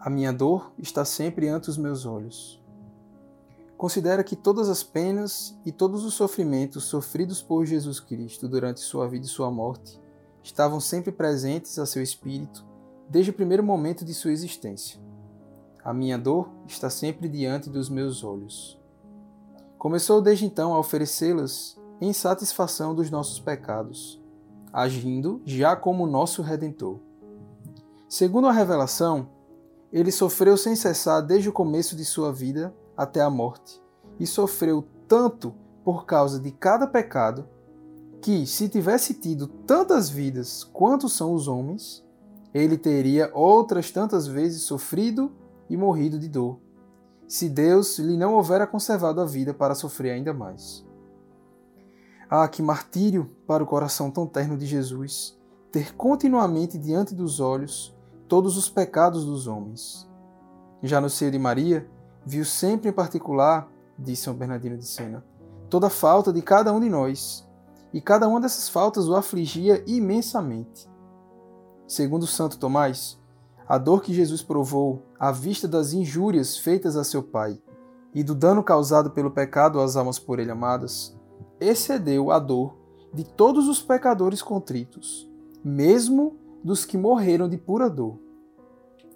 [0.00, 2.58] A minha dor está sempre ante os meus olhos.
[3.76, 9.06] Considera que todas as penas e todos os sofrimentos sofridos por Jesus Cristo durante sua
[9.06, 10.00] vida e sua morte
[10.42, 12.64] estavam sempre presentes a seu espírito
[13.10, 14.98] desde o primeiro momento de sua existência.
[15.84, 18.80] A minha dor está sempre diante dos meus olhos.
[19.76, 24.18] Começou desde então a oferecê-las em satisfação dos nossos pecados,
[24.72, 26.98] agindo já como nosso redentor.
[28.08, 29.28] Segundo a revelação,
[29.92, 33.80] ele sofreu sem cessar desde o começo de sua vida até a morte,
[34.18, 35.54] e sofreu tanto
[35.84, 37.48] por causa de cada pecado
[38.20, 42.04] que, se tivesse tido tantas vidas quanto são os homens,
[42.52, 45.32] ele teria outras tantas vezes sofrido
[45.68, 46.58] e morrido de dor,
[47.26, 50.84] se Deus lhe não houvera conservado a vida para sofrer ainda mais.
[52.28, 55.38] Ah, que martírio para o coração tão terno de Jesus
[55.72, 57.96] ter continuamente diante dos olhos
[58.30, 60.08] todos os pecados dos homens.
[60.84, 61.90] Já no seio de Maria,
[62.24, 65.24] viu sempre em particular, disse São Bernardino de Sena,
[65.68, 67.44] toda a falta de cada um de nós,
[67.92, 70.88] e cada uma dessas faltas o afligia imensamente.
[71.88, 73.18] Segundo Santo Tomás,
[73.68, 77.60] a dor que Jesus provou à vista das injúrias feitas a seu Pai
[78.14, 81.16] e do dano causado pelo pecado às almas por ele amadas,
[81.58, 82.76] excedeu a dor
[83.12, 85.28] de todos os pecadores contritos,
[85.64, 88.18] mesmo dos que morreram de pura dor.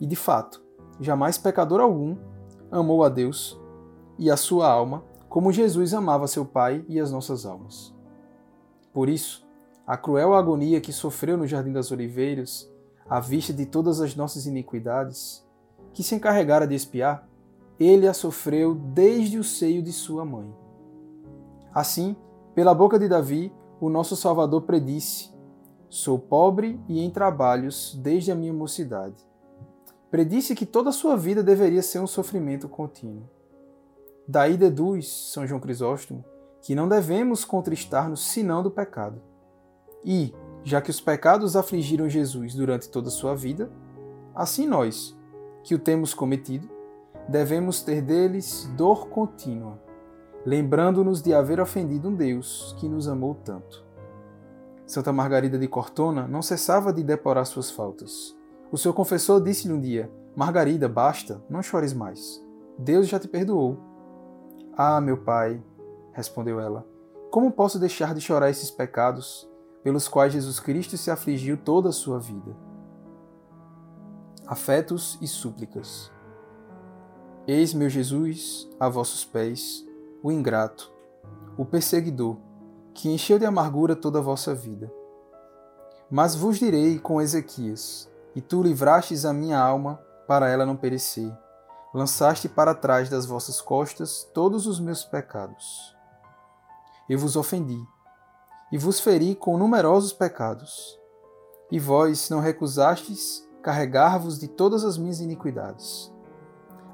[0.00, 0.62] E de fato,
[1.00, 2.16] jamais pecador algum
[2.70, 3.60] amou a Deus
[4.18, 7.92] e a sua alma como Jesus amava seu Pai e as nossas almas.
[8.92, 9.44] Por isso,
[9.84, 12.72] a cruel agonia que sofreu no Jardim das Oliveiras,
[13.10, 15.44] à vista de todas as nossas iniquidades,
[15.92, 17.28] que se encarregara de espiar,
[17.78, 20.54] ele a sofreu desde o seio de sua mãe.
[21.74, 22.14] Assim,
[22.54, 25.33] pela boca de Davi, o nosso Salvador predisse:
[25.94, 29.14] Sou pobre e em trabalhos desde a minha mocidade.
[30.10, 33.30] Predisse que toda a sua vida deveria ser um sofrimento contínuo.
[34.26, 36.24] Daí deduz São João Crisóstomo
[36.60, 39.22] que não devemos contristar-nos senão do pecado
[40.04, 40.34] e,
[40.64, 43.70] já que os pecados afligiram Jesus durante toda a sua vida,
[44.34, 45.16] assim nós,
[45.62, 46.68] que o temos cometido,
[47.28, 49.80] devemos ter deles dor contínua,
[50.44, 53.93] lembrando-nos de haver ofendido um Deus que nos amou tanto.
[54.86, 58.36] Santa Margarida de Cortona não cessava de deplorar suas faltas.
[58.70, 62.44] O seu confessor disse-lhe um dia: Margarida, basta, não chores mais.
[62.78, 63.78] Deus já te perdoou.
[64.76, 65.62] Ah, meu pai,
[66.12, 66.86] respondeu ela,
[67.30, 69.48] como posso deixar de chorar esses pecados
[69.82, 72.56] pelos quais Jesus Cristo se afligiu toda a sua vida.
[74.46, 76.10] Afetos e súplicas.
[77.46, 79.86] Eis, meu Jesus, a vossos pés,
[80.22, 80.90] o ingrato,
[81.56, 82.38] o perseguidor,
[82.94, 84.90] que encheu de amargura toda a vossa vida.
[86.10, 91.30] Mas vos direi com Ezequias: E tu livrastes a minha alma para ela não perecer.
[91.92, 95.94] Lançaste para trás das vossas costas todos os meus pecados.
[97.08, 97.80] Eu vos ofendi,
[98.72, 100.98] e vos feri com numerosos pecados.
[101.70, 106.12] E vós não recusastes carregar-vos de todas as minhas iniquidades.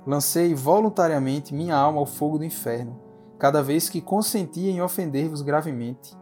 [0.07, 3.01] Lancei voluntariamente minha alma ao fogo do inferno,
[3.41, 6.15] cada vez que consentia em ofender-vos gravemente,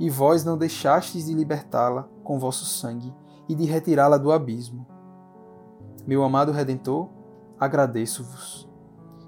[0.00, 3.14] e vós não deixastes de libertá-la com vosso sangue
[3.46, 4.86] e de retirá-la do abismo.
[6.06, 7.10] Meu amado Redentor,
[7.60, 8.66] agradeço-vos.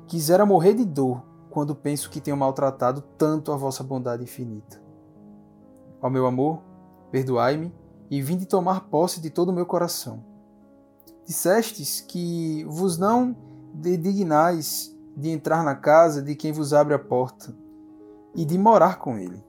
[0.09, 4.83] Quisera morrer de dor quando penso que tenho maltratado tanto a vossa bondade infinita.
[6.00, 6.62] Ó meu amor,
[7.10, 7.72] perdoai-me
[8.10, 10.25] e vinde tomar posse de todo o meu coração.
[11.27, 13.37] Dissestes que vos não
[13.75, 17.54] dignais de entrar na casa de quem vos abre a porta
[18.34, 19.44] e de morar com ele.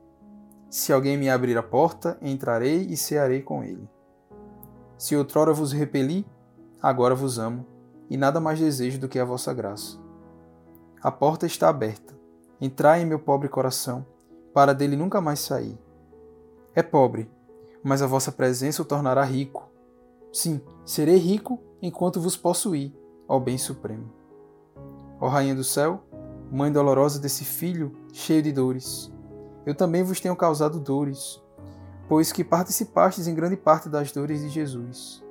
[0.70, 3.90] Se alguém me abrir a porta, entrarei e cearei com ele.
[4.98, 6.26] Se outrora vos repeli,
[6.82, 7.66] agora vos amo,
[8.10, 9.98] e nada mais desejo do que a vossa graça.
[11.02, 12.14] A porta está aberta.
[12.60, 14.06] Entrai em meu pobre coração,
[14.54, 15.78] para dele nunca mais sair.
[16.74, 17.30] É pobre,
[17.84, 19.70] mas a vossa presença o tornará rico.
[20.32, 22.94] Sim, serei rico enquanto vos possuir,
[23.28, 24.25] ó Bem Supremo.
[25.26, 26.04] Ó Rainha do Céu,
[26.52, 29.12] Mãe dolorosa desse filho cheio de dores,
[29.66, 31.42] eu também vos tenho causado dores,
[32.08, 35.24] pois que participastes em grande parte das dores de Jesus.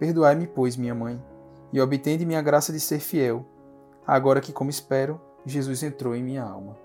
[0.00, 1.22] Perdoai-me, pois, minha mãe,
[1.72, 3.46] e obtende minha graça de ser fiel,
[4.04, 6.76] agora que, como espero, Jesus entrou em minha alma.